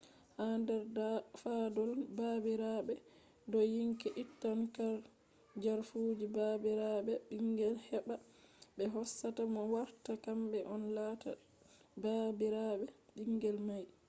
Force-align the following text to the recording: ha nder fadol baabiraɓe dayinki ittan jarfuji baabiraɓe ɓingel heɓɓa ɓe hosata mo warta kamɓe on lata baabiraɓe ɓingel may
ha 0.35 0.45
nder 0.61 0.83
fadol 1.41 1.91
baabiraɓe 2.17 2.93
dayinki 3.51 4.09
ittan 4.23 4.59
jarfuji 5.63 6.25
baabiraɓe 6.35 7.13
ɓingel 7.29 7.75
heɓɓa 7.87 8.15
ɓe 8.77 8.83
hosata 8.93 9.41
mo 9.53 9.61
warta 9.73 10.11
kamɓe 10.23 10.59
on 10.73 10.83
lata 10.97 11.29
baabiraɓe 12.03 12.85
ɓingel 13.15 13.57
may 13.67 13.83